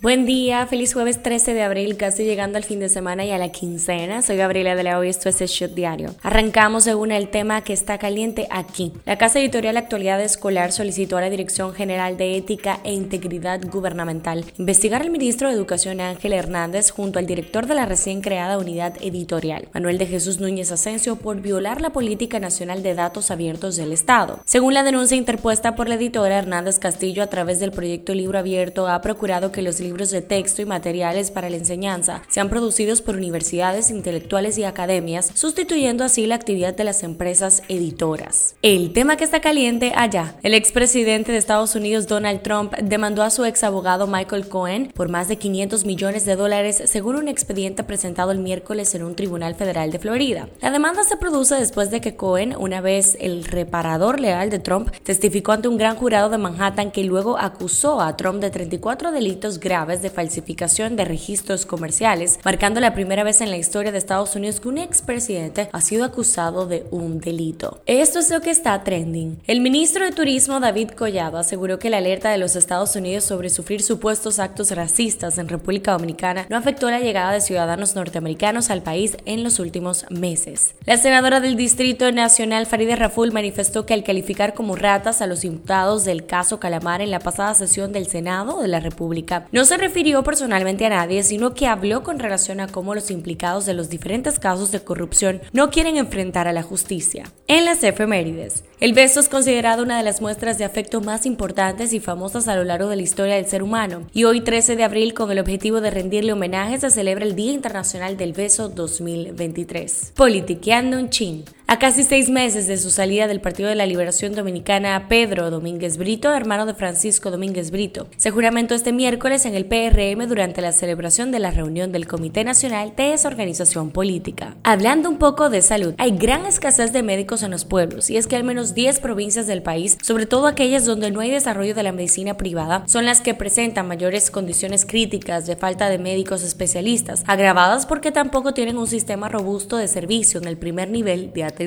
[0.00, 3.38] Buen día, feliz jueves 13 de abril, casi llegando al fin de semana y a
[3.38, 4.22] la quincena.
[4.22, 6.14] Soy Gabriela de la Hoy, esto es el Shot Diario.
[6.22, 8.92] Arrancamos según el tema que está caliente aquí.
[9.06, 14.44] La Casa Editorial Actualidad Escolar solicitó a la Dirección General de Ética e Integridad Gubernamental
[14.56, 18.94] investigar al ministro de Educación Ángel Hernández junto al director de la recién creada unidad
[19.00, 23.92] editorial, Manuel de Jesús Núñez Asensio, por violar la política nacional de datos abiertos del
[23.92, 24.38] Estado.
[24.44, 28.86] Según la denuncia interpuesta por la editora Hernández Castillo a través del proyecto Libro Abierto,
[28.86, 33.16] ha procurado que los libros de texto y materiales para la enseñanza sean producidos por
[33.16, 38.54] universidades, intelectuales y academias, sustituyendo así la actividad de las empresas editoras.
[38.60, 40.34] El tema que está caliente allá.
[40.42, 45.08] El expresidente de Estados Unidos Donald Trump demandó a su ex abogado Michael Cohen por
[45.08, 49.54] más de 500 millones de dólares según un expediente presentado el miércoles en un tribunal
[49.54, 50.50] federal de Florida.
[50.60, 54.90] La demanda se produce después de que Cohen, una vez el reparador legal de Trump,
[55.02, 59.58] testificó ante un gran jurado de Manhattan que luego acusó a Trump de 34 delitos
[59.58, 64.34] graves de falsificación de registros comerciales, marcando la primera vez en la historia de Estados
[64.34, 67.80] Unidos que un expresidente ha sido acusado de un delito.
[67.86, 69.38] Esto es lo que está trending.
[69.46, 73.50] El ministro de Turismo David Collado aseguró que la alerta de los Estados Unidos sobre
[73.50, 78.82] sufrir supuestos actos racistas en República Dominicana no afectó la llegada de ciudadanos norteamericanos al
[78.82, 80.74] país en los últimos meses.
[80.86, 85.44] La senadora del Distrito Nacional Faride Raful manifestó que al calificar como ratas a los
[85.44, 89.76] imputados del caso Calamar en la pasada sesión del Senado de la República, no se
[89.76, 93.90] refirió personalmente a nadie, sino que habló con relación a cómo los implicados de los
[93.90, 97.30] diferentes casos de corrupción no quieren enfrentar a la justicia.
[97.48, 101.92] En las efemérides, el beso es considerado una de las muestras de afecto más importantes
[101.92, 104.84] y famosas a lo largo de la historia del ser humano, y hoy 13 de
[104.84, 110.14] abril, con el objetivo de rendirle homenaje, se celebra el Día Internacional del Beso 2023.
[110.16, 111.44] Politiqueando un chin.
[111.70, 115.98] A casi seis meses de su salida del Partido de la Liberación Dominicana, Pedro Domínguez
[115.98, 120.72] Brito, hermano de Francisco Domínguez Brito, se juramentó este miércoles en el PRM durante la
[120.72, 124.56] celebración de la reunión del Comité Nacional de esa organización política.
[124.62, 128.26] Hablando un poco de salud, hay gran escasez de médicos en los pueblos y es
[128.26, 131.82] que al menos 10 provincias del país, sobre todo aquellas donde no hay desarrollo de
[131.82, 137.24] la medicina privada, son las que presentan mayores condiciones críticas de falta de médicos especialistas,
[137.26, 141.57] agravadas porque tampoco tienen un sistema robusto de servicio en el primer nivel de atención.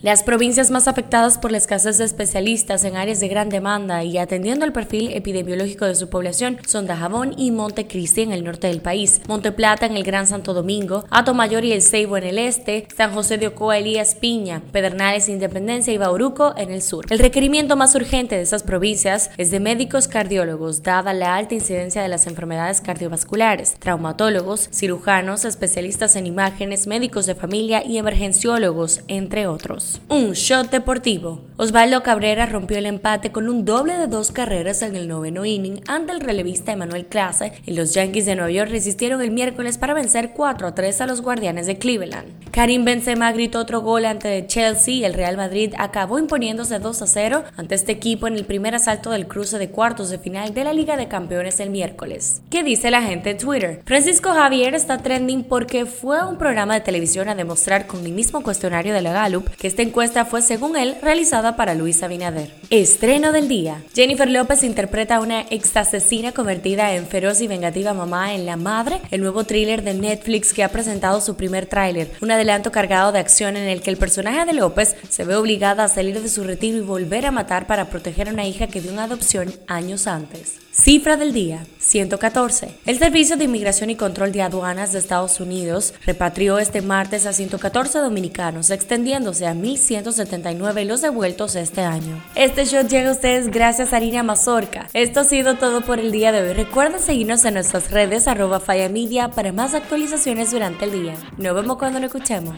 [0.00, 4.16] Las provincias más afectadas por la escasez de especialistas en áreas de gran demanda y
[4.16, 8.80] atendiendo al perfil epidemiológico de su población son Dajabón y Montecristi en el norte del
[8.80, 12.86] país, Monte Plata en el Gran Santo Domingo, Mayor y El Ceibo en el este,
[12.96, 17.04] San José de Ocoa, Elías Piña, Pedernales, Independencia y Bauruco en el sur.
[17.10, 22.02] El requerimiento más urgente de esas provincias es de médicos cardiólogos, dada la alta incidencia
[22.02, 29.33] de las enfermedades cardiovasculares, traumatólogos, cirujanos, especialistas en imágenes, médicos de familia y emergenciólogos, entre
[29.46, 30.00] otros.
[30.08, 31.42] Un shot deportivo.
[31.56, 35.80] Osvaldo Cabrera rompió el empate con un doble de dos carreras en el noveno inning
[35.86, 39.94] ante el relevista Emanuel Clase y los Yankees de Nueva York resistieron el miércoles para
[39.94, 42.50] vencer 4 a 3 a los Guardianes de Cleveland.
[42.50, 47.06] Karim Benzema gritó otro gol ante Chelsea y el Real Madrid acabó imponiéndose 2 a
[47.06, 50.64] 0 ante este equipo en el primer asalto del cruce de cuartos de final de
[50.64, 52.42] la Liga de Campeones el miércoles.
[52.50, 53.82] ¿Qué dice la gente en Twitter?
[53.84, 58.42] Francisco Javier está trending porque fue un programa de televisión a demostrar con el mismo
[58.42, 59.12] cuestionario de la
[59.58, 62.52] Que esta encuesta fue, según él, realizada para Luis Abinader.
[62.68, 63.82] Estreno del día.
[63.94, 68.56] Jennifer López interpreta a una ex asesina convertida en feroz y vengativa mamá en La
[68.56, 73.12] Madre, el nuevo thriller de Netflix que ha presentado su primer tráiler, un adelanto cargado
[73.12, 76.28] de acción en el que el personaje de López se ve obligada a salir de
[76.28, 79.54] su retiro y volver a matar para proteger a una hija que dio una adopción
[79.68, 80.56] años antes.
[80.70, 82.74] Cifra del día, 114.
[82.86, 87.32] El Servicio de Inmigración y Control de Aduanas de Estados Unidos repatrió este martes a
[87.32, 92.20] 114 dominicanos, extendiéndose a 1.179 los devueltos este año.
[92.34, 94.88] Este show llega a ustedes gracias a Harina Mazorca.
[94.92, 96.52] Esto ha sido todo por el día de hoy.
[96.52, 98.60] Recuerden seguirnos en nuestras redes arroba
[98.90, 101.14] Media para más actualizaciones durante el día.
[101.38, 102.56] Nos vemos cuando lo escuchemos.